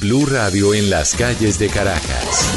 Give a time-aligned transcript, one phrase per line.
[0.00, 2.50] Blue Radio en las calles de Caracas.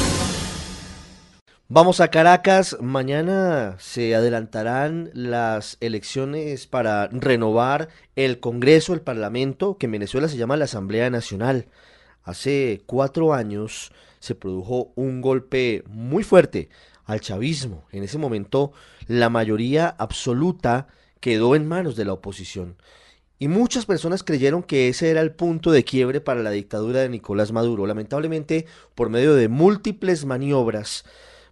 [1.67, 2.77] Vamos a Caracas.
[2.81, 10.37] Mañana se adelantarán las elecciones para renovar el Congreso, el Parlamento, que en Venezuela se
[10.37, 11.67] llama la Asamblea Nacional.
[12.23, 16.69] Hace cuatro años se produjo un golpe muy fuerte
[17.05, 17.85] al chavismo.
[17.91, 18.71] En ese momento
[19.07, 20.87] la mayoría absoluta
[21.19, 22.77] quedó en manos de la oposición.
[23.37, 27.09] Y muchas personas creyeron que ese era el punto de quiebre para la dictadura de
[27.09, 27.85] Nicolás Maduro.
[27.85, 28.65] Lamentablemente,
[28.95, 31.03] por medio de múltiples maniobras,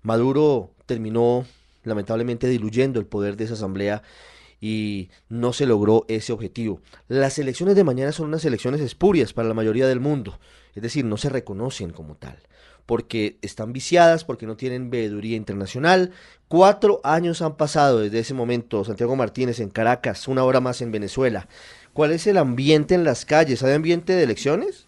[0.01, 1.45] Maduro terminó
[1.83, 4.01] lamentablemente diluyendo el poder de esa asamblea
[4.61, 6.79] y no se logró ese objetivo.
[7.09, 10.39] Las elecciones de mañana son unas elecciones espurias para la mayoría del mundo,
[10.73, 12.39] es decir, no se reconocen como tal,
[12.85, 16.11] porque están viciadas, porque no tienen veeduría internacional.
[16.47, 20.91] Cuatro años han pasado desde ese momento, Santiago Martínez en Caracas, una hora más en
[20.91, 21.47] Venezuela.
[21.93, 23.63] ¿Cuál es el ambiente en las calles?
[23.63, 24.87] ¿Hay ambiente de elecciones?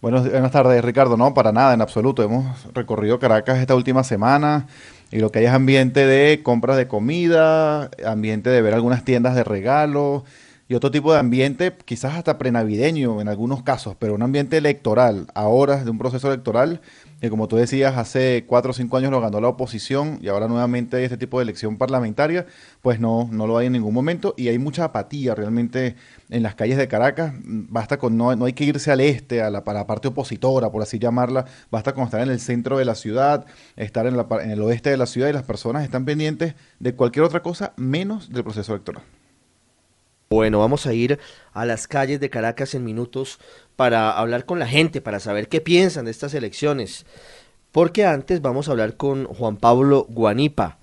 [0.00, 1.16] buenas tardes, Ricardo.
[1.16, 2.22] No, para nada, en absoluto.
[2.22, 4.66] Hemos recorrido Caracas esta última semana
[5.10, 9.34] y lo que hay es ambiente de compras de comida, ambiente de ver algunas tiendas
[9.34, 10.24] de regalo
[10.70, 15.26] y otro tipo de ambiente, quizás hasta prenavideño en algunos casos, pero un ambiente electoral,
[15.34, 16.80] a horas de un proceso electoral
[17.20, 20.46] que como tú decías, hace cuatro o cinco años lo ganó la oposición y ahora
[20.46, 22.46] nuevamente hay este tipo de elección parlamentaria,
[22.82, 25.96] pues no, no lo hay en ningún momento y hay mucha apatía realmente
[26.30, 27.34] en las calles de Caracas.
[27.42, 30.82] Basta con, no, no hay que irse al este, a la, la parte opositora, por
[30.82, 33.44] así llamarla, basta con estar en el centro de la ciudad,
[33.76, 36.94] estar en, la, en el oeste de la ciudad y las personas están pendientes de
[36.94, 39.02] cualquier otra cosa menos del proceso electoral.
[40.32, 41.18] Bueno, vamos a ir
[41.52, 43.40] a las calles de Caracas en minutos
[43.74, 47.04] para hablar con la gente, para saber qué piensan de estas elecciones.
[47.72, 50.78] Porque antes vamos a hablar con Juan Pablo Guanipa,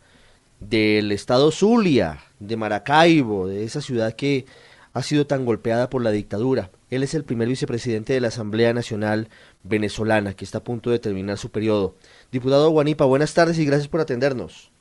[0.60, 4.44] del estado Zulia, de Maracaibo, de esa ciudad que
[4.92, 6.70] ha sido tan golpeada por la dictadura.
[6.90, 9.30] Él es el primer vicepresidente de la Asamblea Nacional
[9.64, 11.96] Venezolana, que está a punto de terminar su periodo.
[12.34, 14.74] Diputado Guanipa, buenas tardes y gracias por atendernos.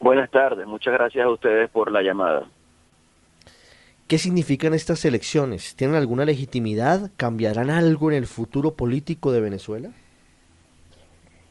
[0.00, 2.46] Buenas tardes, muchas gracias a ustedes por la llamada.
[4.08, 5.74] ¿Qué significan estas elecciones?
[5.74, 7.10] ¿Tienen alguna legitimidad?
[7.16, 9.90] ¿Cambiarán algo en el futuro político de Venezuela?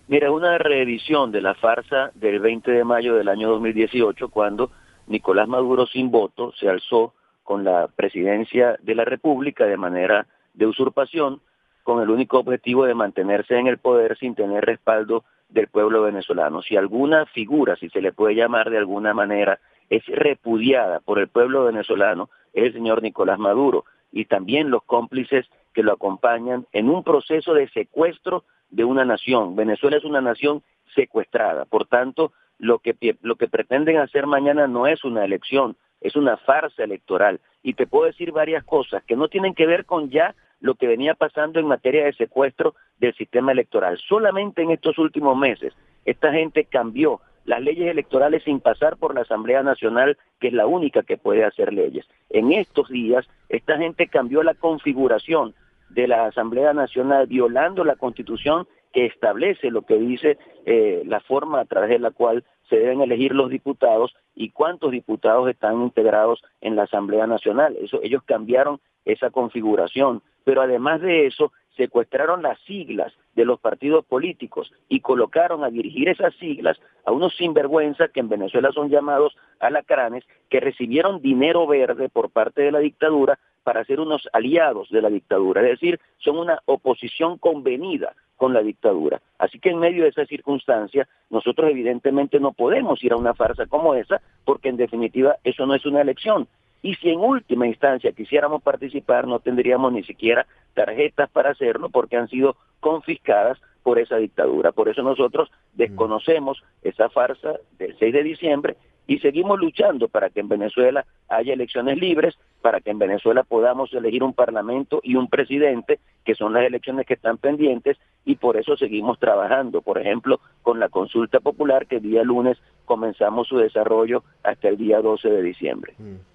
[0.07, 4.71] Mira, una reedición de la farsa del 20 de mayo del año 2018, cuando
[5.07, 10.65] Nicolás Maduro sin voto se alzó con la presidencia de la República de manera de
[10.65, 11.41] usurpación,
[11.83, 16.61] con el único objetivo de mantenerse en el poder sin tener respaldo del pueblo venezolano.
[16.61, 19.59] Si alguna figura, si se le puede llamar de alguna manera,
[19.89, 25.45] es repudiada por el pueblo venezolano, es el señor Nicolás Maduro y también los cómplices
[25.73, 29.55] que lo acompañan en un proceso de secuestro de una nación.
[29.55, 30.63] Venezuela es una nación
[30.95, 31.65] secuestrada.
[31.65, 36.37] Por tanto, lo que, lo que pretenden hacer mañana no es una elección, es una
[36.37, 37.39] farsa electoral.
[37.61, 40.87] Y te puedo decir varias cosas que no tienen que ver con ya lo que
[40.87, 43.97] venía pasando en materia de secuestro del sistema electoral.
[43.97, 45.73] Solamente en estos últimos meses,
[46.05, 50.67] esta gente cambió las leyes electorales sin pasar por la Asamblea Nacional, que es la
[50.67, 52.05] única que puede hacer leyes.
[52.29, 55.53] En estos días, esta gente cambió la configuración
[55.89, 61.59] de la Asamblea Nacional, violando la Constitución que establece lo que dice eh, la forma
[61.59, 66.41] a través de la cual se deben elegir los diputados y cuántos diputados están integrados
[66.61, 67.75] en la Asamblea Nacional.
[67.79, 70.21] Eso, ellos cambiaron esa configuración.
[70.43, 76.09] Pero además de eso, secuestraron las siglas de los partidos políticos y colocaron a dirigir
[76.09, 82.09] esas siglas a unos sinvergüenza que en Venezuela son llamados alacranes, que recibieron dinero verde
[82.09, 86.37] por parte de la dictadura para ser unos aliados de la dictadura, es decir, son
[86.37, 89.21] una oposición convenida con la dictadura.
[89.39, 93.65] Así que en medio de esa circunstancia, nosotros evidentemente no podemos ir a una farsa
[93.65, 96.47] como esa, porque en definitiva eso no es una elección,
[96.85, 102.15] y si en última instancia quisiéramos participar, no tendríamos ni siquiera tarjetas para hacerlo porque
[102.15, 104.71] han sido confiscadas por esa dictadura.
[104.71, 110.41] Por eso nosotros desconocemos esa farsa del 6 de diciembre y seguimos luchando para que
[110.41, 115.27] en Venezuela haya elecciones libres, para que en Venezuela podamos elegir un parlamento y un
[115.27, 120.39] presidente, que son las elecciones que están pendientes, y por eso seguimos trabajando, por ejemplo,
[120.61, 125.29] con la consulta popular que el día lunes comenzamos su desarrollo hasta el día 12
[125.29, 125.95] de diciembre.
[125.97, 126.34] Mm.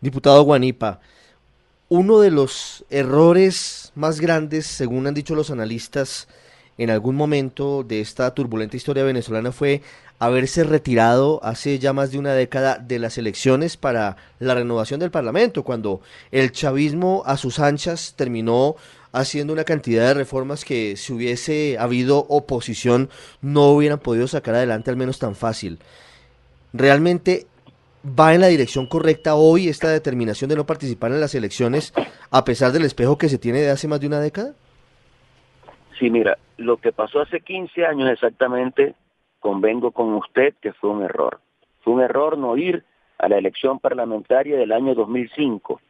[0.00, 1.00] Diputado Guanipa,
[1.90, 6.26] uno de los errores más grandes, según han dicho los analistas,
[6.78, 9.82] en algún momento de esta turbulenta historia venezolana fue
[10.18, 15.10] haberse retirado hace ya más de una década de las elecciones para la renovación del
[15.10, 16.00] Parlamento, cuando
[16.30, 18.76] el chavismo a sus anchas terminó
[19.12, 23.10] haciendo una cantidad de reformas que si hubiese habido oposición
[23.42, 25.78] no hubieran podido sacar adelante al menos tan fácil.
[26.72, 27.46] Realmente
[28.04, 31.92] va en la dirección correcta hoy esta determinación de no participar en las elecciones
[32.30, 34.54] a pesar del espejo que se tiene de hace más de una década?
[35.98, 38.94] Sí, mira, lo que pasó hace 15 años exactamente,
[39.38, 41.40] convengo con usted que fue un error.
[41.82, 42.84] Fue un error no ir
[43.18, 45.80] a la elección parlamentaria del año 2005.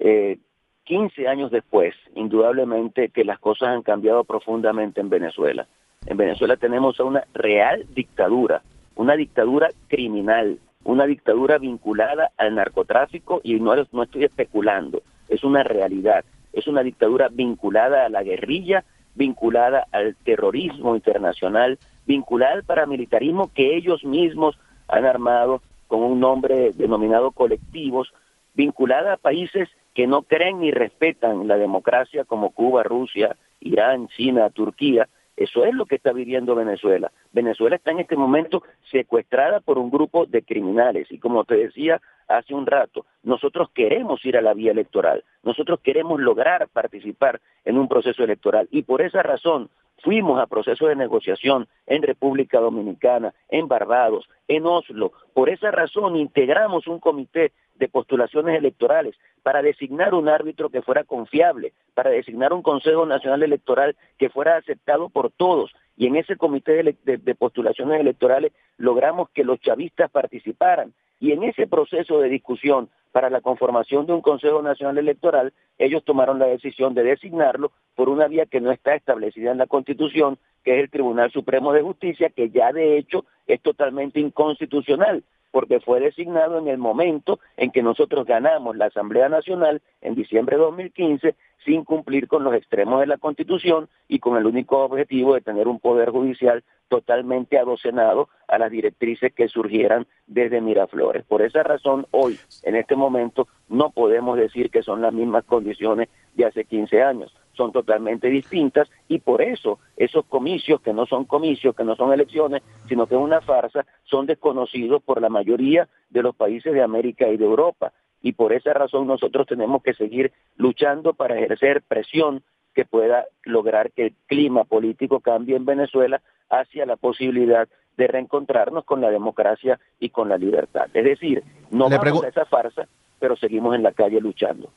[0.00, 0.38] Eh,
[0.84, 5.68] 15 años después, indudablemente que las cosas han cambiado profundamente en Venezuela.
[6.06, 8.62] En Venezuela tenemos una real dictadura,
[8.96, 15.62] una dictadura criminal, una dictadura vinculada al narcotráfico y no, no estoy especulando, es una
[15.62, 16.24] realidad.
[16.52, 18.84] Es una dictadura vinculada a la guerrilla,
[19.14, 24.58] vinculada al terrorismo internacional, vinculada al paramilitarismo que ellos mismos
[24.88, 28.12] han armado con un nombre denominado colectivos,
[28.54, 34.50] vinculada a países que no creen ni respetan la democracia como Cuba, Rusia, Irán, China,
[34.50, 35.08] Turquía.
[35.42, 37.10] Eso es lo que está viviendo Venezuela.
[37.32, 38.62] Venezuela está en este momento
[38.92, 41.10] secuestrada por un grupo de criminales.
[41.10, 45.80] Y como te decía hace un rato, nosotros queremos ir a la vía electoral, nosotros
[45.80, 48.68] queremos lograr participar en un proceso electoral.
[48.70, 49.68] Y por esa razón
[50.02, 55.12] fuimos a procesos de negociación en República Dominicana, en Barbados, en Oslo.
[55.32, 61.04] Por esa razón integramos un comité de postulaciones electorales para designar un árbitro que fuera
[61.04, 65.72] confiable, para designar un Consejo Nacional Electoral que fuera aceptado por todos.
[65.96, 70.92] Y en ese comité de, postulaciones electorales logramos que los chavistas participaran.
[71.20, 76.02] Y en ese proceso de discusión para la conformación de un Consejo Nacional Electoral, ellos
[76.04, 80.38] tomaron la decisión de designarlo por una vía que no está establecida en la Constitución,
[80.64, 85.22] que es el Tribunal Supremo de Justicia, que ya de hecho es totalmente inconstitucional
[85.52, 90.56] porque fue designado en el momento en que nosotros ganamos la Asamblea Nacional en diciembre
[90.56, 95.34] de 2015 sin cumplir con los extremos de la Constitución y con el único objetivo
[95.34, 101.24] de tener un poder judicial totalmente adocenado a las directrices que surgieran desde Miraflores.
[101.24, 106.08] Por esa razón, hoy, en este momento, no podemos decir que son las mismas condiciones
[106.34, 111.24] de hace 15 años son totalmente distintas y por eso esos comicios que no son
[111.24, 115.88] comicios, que no son elecciones, sino que es una farsa, son desconocidos por la mayoría
[116.10, 117.92] de los países de América y de Europa.
[118.22, 122.42] Y por esa razón nosotros tenemos que seguir luchando para ejercer presión
[122.74, 128.84] que pueda lograr que el clima político cambie en Venezuela hacia la posibilidad de reencontrarnos
[128.84, 130.88] con la democracia y con la libertad.
[130.94, 132.88] Es decir, no vamos a esa farsa,
[133.18, 134.70] pero seguimos en la calle luchando.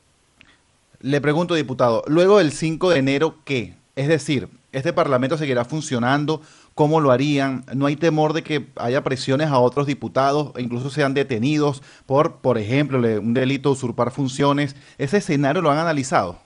[1.00, 3.74] Le pregunto, diputado, luego del 5 de enero, ¿qué?
[3.96, 6.40] Es decir, ¿este Parlamento seguirá funcionando?
[6.74, 7.64] ¿Cómo lo harían?
[7.74, 12.36] ¿No hay temor de que haya presiones a otros diputados e incluso sean detenidos por,
[12.36, 14.74] por ejemplo, un delito de usurpar funciones?
[14.98, 16.38] ¿Ese escenario lo han analizado?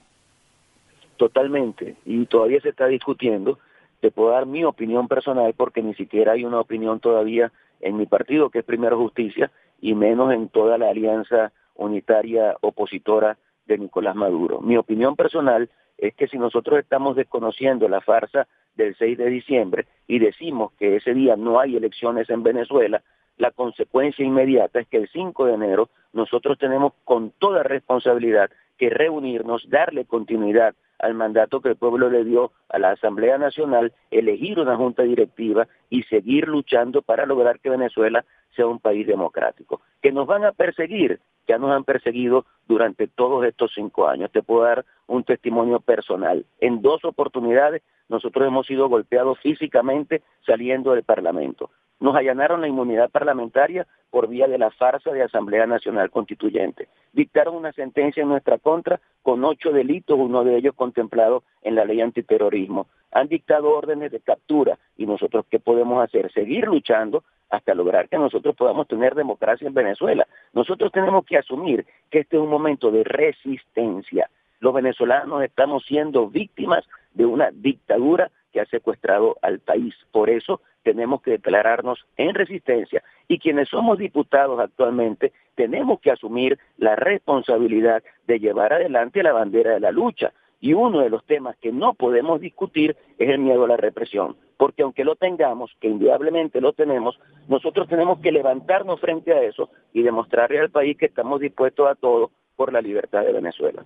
[1.16, 3.58] Totalmente, y todavía se está discutiendo.
[4.00, 8.06] Te puedo dar mi opinión personal porque ni siquiera hay una opinión todavía en mi
[8.06, 9.50] partido, que es Primero Justicia,
[9.80, 13.36] y menos en toda la alianza unitaria opositora
[13.70, 14.60] de Nicolás Maduro.
[14.60, 19.86] Mi opinión personal es que si nosotros estamos desconociendo la farsa del 6 de diciembre
[20.06, 23.02] y decimos que ese día no hay elecciones en Venezuela,
[23.36, 28.90] la consecuencia inmediata es que el 5 de enero nosotros tenemos con toda responsabilidad que
[28.90, 34.58] reunirnos, darle continuidad al mandato que el pueblo le dio a la Asamblea Nacional, elegir
[34.58, 38.24] una junta directiva y seguir luchando para lograr que Venezuela
[38.54, 39.80] sea un país democrático.
[40.02, 44.30] Que nos van a perseguir, ya nos han perseguido durante todos estos cinco años.
[44.30, 46.44] Te puedo dar un testimonio personal.
[46.60, 51.70] En dos oportunidades nosotros hemos sido golpeados físicamente saliendo del Parlamento.
[52.00, 56.88] Nos allanaron la inmunidad parlamentaria por vía de la farsa de Asamblea Nacional Constituyente.
[57.12, 61.84] Dictaron una sentencia en nuestra contra con ocho delitos, uno de ellos contemplado en la
[61.84, 62.86] ley antiterrorismo.
[63.12, 66.32] Han dictado órdenes de captura y nosotros qué podemos hacer?
[66.32, 70.26] Seguir luchando hasta lograr que nosotros podamos tener democracia en Venezuela.
[70.54, 74.30] Nosotros tenemos que asumir que este es un momento de resistencia.
[74.60, 79.94] Los venezolanos estamos siendo víctimas de una dictadura que ha secuestrado al país.
[80.12, 86.58] Por eso tenemos que declararnos en resistencia y quienes somos diputados actualmente tenemos que asumir
[86.78, 90.32] la responsabilidad de llevar adelante la bandera de la lucha.
[90.62, 94.36] Y uno de los temas que no podemos discutir es el miedo a la represión,
[94.58, 97.18] porque aunque lo tengamos, que indudablemente lo tenemos,
[97.48, 101.94] nosotros tenemos que levantarnos frente a eso y demostrarle al país que estamos dispuestos a
[101.94, 103.84] todo por la libertad de Venezuela.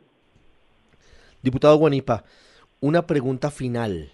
[1.43, 2.25] Diputado Guanipa,
[2.81, 4.11] una pregunta final.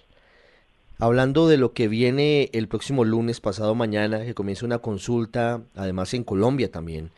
[1.03, 6.13] Hablando de lo que viene el próximo lunes, pasado mañana, que comienza una consulta, además
[6.13, 7.11] en Colombia también,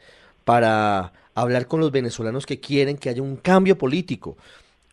[0.45, 4.37] para hablar con los venezolanos que quieren que haya un cambio político.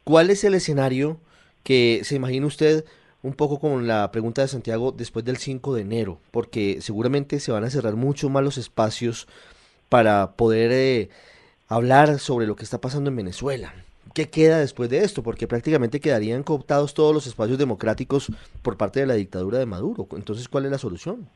[0.04, 1.20] ¿Cuál es el escenario
[1.62, 2.84] que se imagina usted
[3.22, 6.20] un poco con la pregunta de Santiago después del 5 de enero?
[6.32, 9.28] Porque seguramente se van a cerrar mucho más los espacios
[9.90, 11.10] para poder eh,
[11.68, 13.72] hablar sobre lo que está pasando en Venezuela.
[14.14, 15.24] ¿Qué queda después de esto?
[15.24, 20.08] Porque prácticamente quedarían cooptados todos los espacios democráticos por parte de la dictadura de Maduro.
[20.14, 21.28] Entonces, ¿cuál es la solución?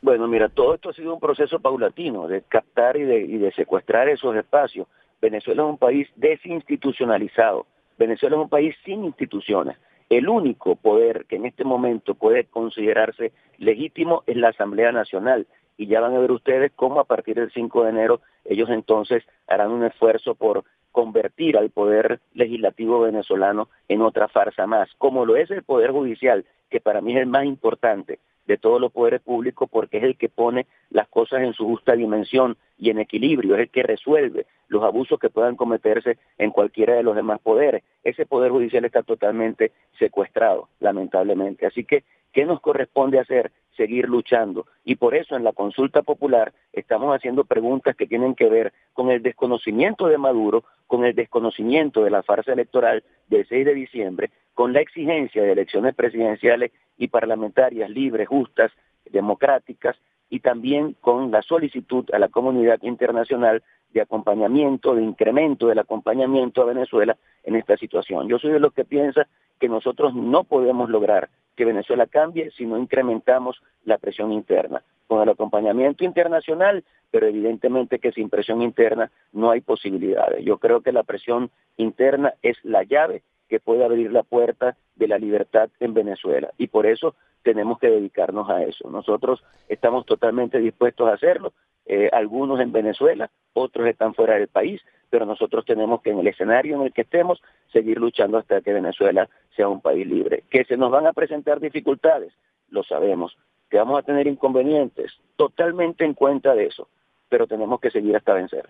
[0.00, 3.52] Bueno, mira, todo esto ha sido un proceso paulatino de captar y de, y de
[3.52, 4.86] secuestrar esos espacios.
[5.20, 7.66] Venezuela es un país desinstitucionalizado.
[7.98, 9.76] Venezuela es un país sin instituciones.
[10.08, 15.46] El único poder que en este momento puede considerarse legítimo es la Asamblea Nacional.
[15.78, 19.24] Y ya van a ver ustedes cómo a partir del 5 de enero ellos entonces
[19.46, 25.36] harán un esfuerzo por convertir al poder legislativo venezolano en otra farsa más, como lo
[25.36, 28.18] es el poder judicial, que para mí es el más importante
[28.48, 31.92] de todos los poderes públicos porque es el que pone las cosas en su justa
[31.92, 36.94] dimensión y en equilibrio, es el que resuelve los abusos que puedan cometerse en cualquiera
[36.94, 37.84] de los demás poderes.
[38.02, 41.66] Ese poder judicial está totalmente secuestrado, lamentablemente.
[41.66, 43.52] Así que, ¿qué nos corresponde hacer?
[43.78, 44.66] Seguir luchando.
[44.84, 49.08] Y por eso en la consulta popular estamos haciendo preguntas que tienen que ver con
[49.10, 54.30] el desconocimiento de Maduro, con el desconocimiento de la farsa electoral del 6 de diciembre,
[54.52, 58.72] con la exigencia de elecciones presidenciales y parlamentarias libres, justas,
[59.08, 59.96] democráticas,
[60.30, 66.62] y también con la solicitud a la comunidad internacional de acompañamiento, de incremento del acompañamiento
[66.62, 68.28] a Venezuela en esta situación.
[68.28, 69.26] Yo soy de los que piensa
[69.58, 74.82] que nosotros no podemos lograr que Venezuela cambie si no incrementamos la presión interna.
[75.06, 80.44] Con el acompañamiento internacional, pero evidentemente que sin presión interna no hay posibilidades.
[80.44, 85.08] Yo creo que la presión interna es la llave que puede abrir la puerta de
[85.08, 86.50] la libertad en Venezuela.
[86.58, 87.14] Y por eso
[87.48, 88.90] tenemos que dedicarnos a eso.
[88.90, 91.54] Nosotros estamos totalmente dispuestos a hacerlo,
[91.86, 96.26] eh, algunos en Venezuela, otros están fuera del país, pero nosotros tenemos que en el
[96.26, 97.40] escenario en el que estemos
[97.72, 100.44] seguir luchando hasta que Venezuela sea un país libre.
[100.50, 102.34] Que se nos van a presentar dificultades,
[102.68, 103.34] lo sabemos,
[103.70, 106.86] que vamos a tener inconvenientes, totalmente en cuenta de eso,
[107.30, 108.68] pero tenemos que seguir hasta vencer.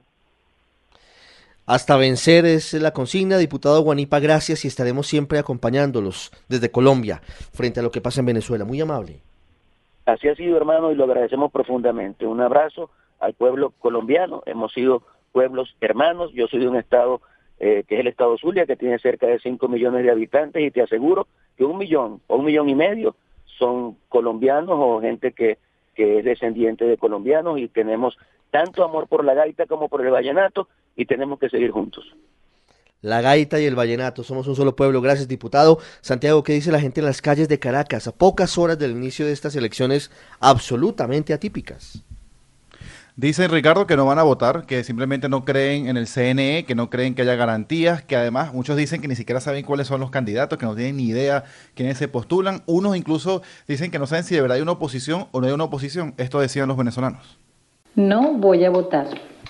[1.68, 3.36] Hasta vencer es la consigna.
[3.36, 7.20] Diputado Guanipa, gracias y estaremos siempre acompañándolos desde Colombia
[7.52, 8.64] frente a lo que pasa en Venezuela.
[8.64, 9.20] Muy amable.
[10.06, 12.26] Así ha sido, hermano, y lo agradecemos profundamente.
[12.26, 12.88] Un abrazo
[13.20, 14.42] al pueblo colombiano.
[14.46, 16.32] Hemos sido pueblos hermanos.
[16.32, 17.20] Yo soy de un estado
[17.60, 20.70] eh, que es el estado Zulia, que tiene cerca de 5 millones de habitantes, y
[20.70, 21.26] te aseguro
[21.58, 23.14] que un millón o un millón y medio
[23.58, 25.58] son colombianos o gente que,
[25.94, 28.16] que es descendiente de colombianos y tenemos
[28.50, 30.66] tanto amor por la gaita como por el vallenato
[30.98, 32.04] y tenemos que seguir juntos.
[33.00, 35.00] La gaita y el vallenato, somos un solo pueblo.
[35.00, 35.78] Gracias, diputado.
[36.00, 39.24] Santiago, ¿qué dice la gente en las calles de Caracas a pocas horas del inicio
[39.24, 42.02] de estas elecciones absolutamente atípicas?
[43.14, 46.74] Dicen Ricardo que no van a votar, que simplemente no creen en el CNE, que
[46.74, 50.00] no creen que haya garantías, que además muchos dicen que ni siquiera saben cuáles son
[50.00, 52.62] los candidatos, que no tienen ni idea quiénes se postulan.
[52.66, 55.52] Unos incluso dicen que no saben si de verdad hay una oposición o no hay
[55.52, 56.14] una oposición.
[56.16, 57.38] Esto decían los venezolanos.
[57.94, 59.08] No voy a votar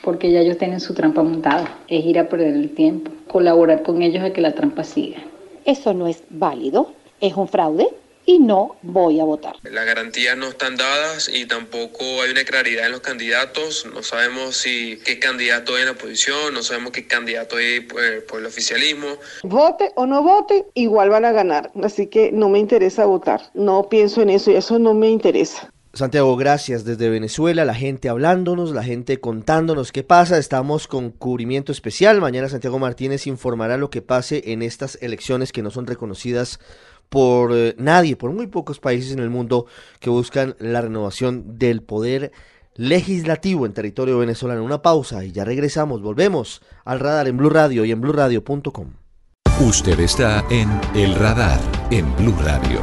[0.09, 1.81] porque ya ellos tienen su trampa montada.
[1.87, 5.19] Es ir a perder el tiempo, colaborar con ellos a que la trampa siga.
[5.67, 7.89] Eso no es válido, es un fraude
[8.25, 9.57] y no voy a votar.
[9.65, 13.87] Las garantías no están dadas y tampoco hay una claridad en los candidatos.
[13.93, 18.01] No sabemos si qué candidato hay en la oposición, no sabemos qué candidato hay por,
[18.25, 19.09] por, el oficialismo.
[19.43, 21.71] Vote o no vote, igual van a ganar.
[21.83, 23.43] Así que no me interesa votar.
[23.53, 25.71] No pienso en eso y eso no me interesa.
[25.95, 30.39] Santiago, gracias desde Venezuela, la gente hablándonos, la gente contándonos qué pasa.
[30.39, 32.21] Estamos con cubrimiento especial.
[32.21, 36.61] Mañana Santiago Martínez informará lo que pase en estas elecciones que no son reconocidas
[37.09, 39.67] por eh, nadie, por muy pocos países en el mundo
[39.99, 42.33] que buscan la renovación del poder
[42.75, 44.63] legislativo en territorio venezolano.
[44.63, 48.93] Una pausa y ya regresamos, volvemos al radar en Blue Radio y en bluradio.com.
[49.61, 51.59] Usted está en El Radar
[51.91, 52.81] en Blue Radio.